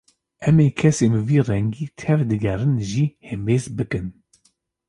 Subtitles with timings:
[0.47, 4.07] Em ê kesên bi vî rengî tevdigerin jî hembêz bikin